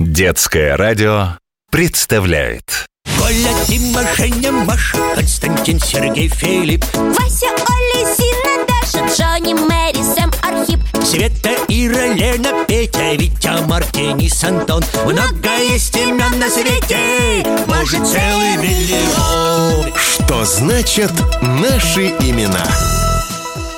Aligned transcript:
Детское 0.00 0.78
радио 0.78 1.36
представляет. 1.70 2.86
Коля, 3.18 3.50
Дима, 3.68 4.02
Женя, 4.16 4.50
Маша, 4.50 4.96
Константин, 5.14 5.78
Сергей, 5.78 6.26
Филипп. 6.26 6.86
Вася, 6.94 7.48
Оля, 7.48 8.14
Зина, 8.16 8.66
Даша, 8.66 9.14
Джонни, 9.14 9.52
Мэри, 9.52 10.02
Сэм, 10.02 10.30
Архип. 10.42 10.80
Света, 11.04 11.50
Ира, 11.68 12.14
Лена, 12.14 12.64
Петя, 12.66 13.12
Витя, 13.12 13.60
Мартинис, 13.66 14.42
Антон 14.42 14.82
Много 15.04 15.58
есть 15.68 15.94
имен 15.94 16.38
на 16.38 16.48
свете, 16.48 17.44
может 17.66 18.06
целый 18.08 18.56
миллион. 18.56 19.92
Что 19.94 20.46
значит 20.46 21.12
наши 21.42 22.08
имена? 22.20 22.66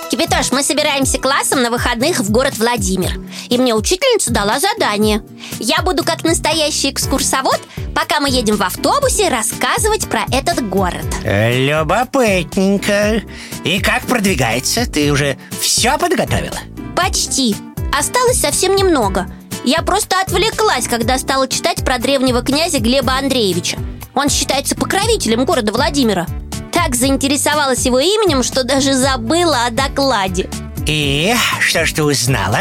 Кипятош, 0.08 0.52
мы 0.52 0.62
собираемся 0.62 1.18
классом 1.18 1.62
на 1.62 1.70
выходных 1.70 2.20
в 2.20 2.30
город 2.30 2.58
Владимир 2.58 3.18
И 3.52 3.58
мне 3.58 3.74
учительница 3.74 4.32
дала 4.32 4.58
задание 4.58 5.22
Я 5.60 5.82
буду 5.82 6.04
как 6.04 6.24
настоящий 6.24 6.90
экскурсовод 6.90 7.60
Пока 7.94 8.18
мы 8.18 8.30
едем 8.30 8.56
в 8.56 8.62
автобусе 8.62 9.28
рассказывать 9.28 10.08
про 10.08 10.22
этот 10.32 10.66
город 10.70 11.04
Любопытненько. 11.22 13.20
И 13.64 13.78
как 13.80 14.06
продвигается? 14.06 14.90
Ты 14.90 15.12
уже 15.12 15.36
все 15.60 15.98
подготовила? 15.98 16.56
Почти 16.96 17.54
Осталось 17.94 18.40
совсем 18.40 18.74
немного 18.74 19.26
Я 19.64 19.82
просто 19.82 20.18
отвлеклась, 20.22 20.88
когда 20.88 21.18
стала 21.18 21.46
читать 21.46 21.84
про 21.84 21.98
древнего 21.98 22.40
князя 22.40 22.78
Глеба 22.78 23.18
Андреевича 23.18 23.76
Он 24.14 24.30
считается 24.30 24.76
покровителем 24.76 25.44
города 25.44 25.72
Владимира 25.72 26.26
Так 26.72 26.94
заинтересовалась 26.94 27.84
его 27.84 27.98
именем, 27.98 28.42
что 28.44 28.64
даже 28.64 28.94
забыла 28.94 29.66
о 29.66 29.70
докладе 29.70 30.48
И 30.86 31.34
что 31.60 31.84
ж 31.84 31.92
ты 31.92 32.02
узнала? 32.02 32.60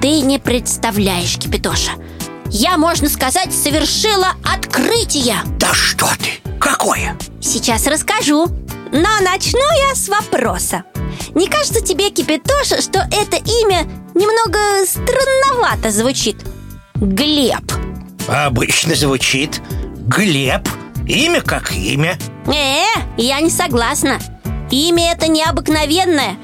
Ты 0.00 0.20
не 0.20 0.38
представляешь, 0.38 1.36
Кипятоша 1.36 1.92
Я, 2.46 2.78
можно 2.78 3.08
сказать, 3.08 3.52
совершила 3.52 4.28
открытие. 4.42 5.36
Да 5.58 5.74
что 5.74 6.06
ты? 6.18 6.40
Какое? 6.58 7.16
Сейчас 7.40 7.86
расскажу 7.86 8.46
Но 8.92 9.20
начну 9.20 9.60
я 9.88 9.94
с 9.94 10.08
вопроса. 10.08 10.84
Не 11.34 11.48
кажется 11.48 11.82
тебе, 11.82 12.10
Кипятоша, 12.10 12.80
что 12.80 13.00
это 13.12 13.36
имя 13.36 13.84
немного 14.14 14.58
странновато 14.86 15.90
звучит? 15.90 16.36
Глеб. 16.94 17.70
Обычно 18.26 18.94
звучит 18.94 19.60
Глеб 20.06 20.66
Имя 21.06 21.42
как 21.42 21.72
имя. 21.72 22.16
Э, 22.46 22.84
я 23.16 23.40
не 23.40 23.50
согласна. 23.50 24.18
Имя 24.70 25.12
это 25.12 25.28
необыкновенное 25.28 26.36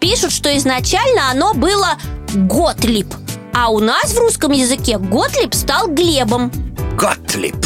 Пишут, 0.00 0.32
что 0.32 0.56
изначально 0.56 1.30
оно 1.30 1.54
было 1.54 1.98
Готлиб 2.34 3.12
А 3.52 3.70
у 3.70 3.80
нас 3.80 4.12
в 4.12 4.18
русском 4.18 4.52
языке 4.52 4.98
Готлиб 4.98 5.54
стал 5.54 5.88
Глебом 5.88 6.52
Готлиб 6.96 7.56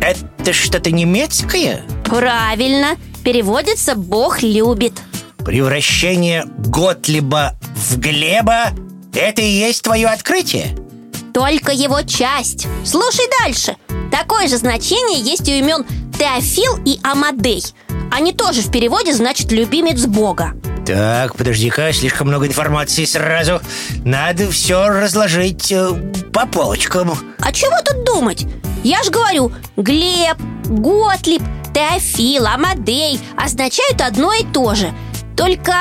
Это 0.00 0.52
что-то 0.52 0.90
немецкое? 0.90 1.82
Правильно, 2.04 2.96
переводится 3.24 3.94
«Бог 3.94 4.42
любит» 4.42 4.94
Превращение 5.44 6.44
Готлиба 6.46 7.54
в 7.74 7.98
Глеба 7.98 8.70
Это 9.14 9.42
и 9.42 9.50
есть 9.50 9.82
твое 9.82 10.06
открытие? 10.06 10.76
Только 11.34 11.72
его 11.72 12.00
часть. 12.02 12.68
Слушай 12.84 13.24
дальше. 13.42 13.74
Такое 14.12 14.46
же 14.46 14.56
значение 14.56 15.20
есть 15.20 15.48
у 15.48 15.52
имен 15.52 15.84
Теофил 16.16 16.78
и 16.84 17.00
Амадей. 17.02 17.64
Они 18.12 18.32
тоже 18.32 18.62
в 18.62 18.70
переводе 18.70 19.12
значат 19.12 19.50
«любимец 19.50 20.06
Бога» 20.06 20.54
Так, 20.86 21.34
подожди-ка, 21.36 21.92
слишком 21.92 22.28
много 22.28 22.46
информации 22.46 23.04
сразу. 23.04 23.60
Надо 24.04 24.50
все 24.50 24.88
разложить 24.88 25.72
э, 25.72 25.92
по 26.32 26.46
полочкам. 26.46 27.12
А 27.40 27.52
чего 27.52 27.76
тут 27.84 28.04
думать? 28.04 28.46
Я 28.82 29.02
ж 29.02 29.08
говорю, 29.10 29.50
Глеб, 29.76 30.36
Готлиб, 30.66 31.42
Теофил, 31.72 32.46
Амадей 32.46 33.18
означают 33.36 34.00
одно 34.02 34.32
и 34.34 34.44
то 34.44 34.74
же. 34.74 34.92
Только 35.36 35.72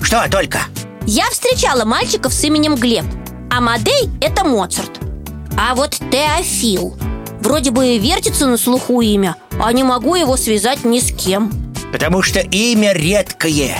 Что 0.00 0.26
только? 0.30 0.60
я 1.06 1.28
встречала 1.30 1.84
мальчиков 1.84 2.32
с 2.32 2.42
именем 2.44 2.76
Глеб. 2.76 3.04
Амадей– 3.50 4.10
это 4.20 4.44
Моцарт 4.44 4.90
А 5.56 5.74
вот 5.74 5.98
Теофил 6.10 6.96
Вроде 7.40 7.70
бы 7.70 7.98
вертится 7.98 8.46
на 8.46 8.56
слуху 8.56 9.00
имя 9.02 9.36
А 9.62 9.72
не 9.72 9.84
могу 9.84 10.14
его 10.16 10.36
связать 10.36 10.84
ни 10.84 10.98
с 10.98 11.12
кем. 11.12 11.52
Потому 11.92 12.22
что 12.22 12.40
имя 12.40 12.92
редкое 12.92 13.76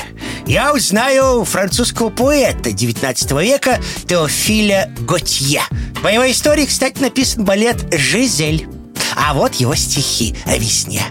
Я 0.47 0.73
узнаю 0.73 1.45
французского 1.45 2.09
поэта 2.09 2.71
19 2.71 3.33
века 3.33 3.81
Теофиля 4.07 4.93
Готье. 5.01 5.63
По 6.05 6.09
его 6.09 6.31
истории, 6.31 6.67
кстати, 6.67 7.01
написан 7.01 7.45
балет 7.45 7.93
«Жизель» 7.93 8.69
А 9.17 9.35
вот 9.35 9.55
его 9.55 9.75
стихи 9.75 10.37
о 10.45 10.57
весне. 10.57 11.03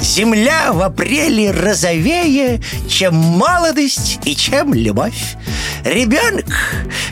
Земля 0.00 0.72
в 0.72 0.80
апреле 0.80 1.50
розовее, 1.50 2.62
чем 2.88 3.14
молодость 3.14 4.20
и 4.24 4.34
чем 4.34 4.72
любовь. 4.72 5.36
Ребенок 5.84 6.46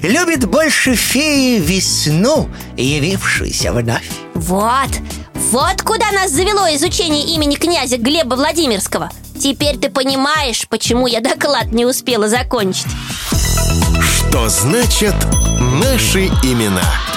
любит 0.03 0.47
больше 0.47 0.94
феи 0.94 1.59
весну, 1.59 2.49
явившуюся 2.76 3.72
вновь. 3.72 4.09
Вот, 4.34 4.91
вот 5.34 5.82
куда 5.82 6.10
нас 6.12 6.31
завело 6.31 6.66
изучение 6.75 7.34
имени 7.34 7.56
князя 7.56 7.99
Глеба 7.99 8.34
Владимирского 8.34 9.10
Теперь 9.41 9.78
ты 9.78 9.89
понимаешь, 9.89 10.67
почему 10.69 11.06
я 11.06 11.21
доклад 11.21 11.73
не 11.73 11.87
успела 11.87 12.28
закончить 12.28 12.87
Что 14.03 14.51
значит 14.51 15.15
наши 15.59 16.27
имена? 16.43 17.09